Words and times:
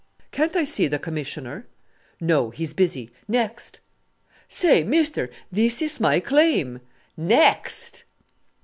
"Can't 0.31 0.55
I 0.55 0.65
see 0.65 0.87
the 0.87 0.97
Commissioner?" 0.97 1.67
"No; 2.19 2.49
he's 2.49 2.73
busy. 2.73 3.11
Next!" 3.27 3.81
"Say! 4.47 4.83
mister, 4.83 5.29
this 5.51 5.79
is 5.79 5.99
my 5.99 6.19
claim." 6.19 6.79
"Next!" 7.15 8.05